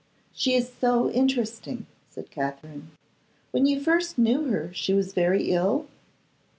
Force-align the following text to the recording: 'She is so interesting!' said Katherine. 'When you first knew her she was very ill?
'She 0.33 0.55
is 0.55 0.73
so 0.73 1.11
interesting!' 1.11 1.85
said 2.09 2.31
Katherine. 2.31 2.89
'When 3.51 3.67
you 3.67 3.79
first 3.79 4.17
knew 4.17 4.45
her 4.45 4.73
she 4.73 4.95
was 4.95 5.13
very 5.13 5.51
ill? 5.51 5.85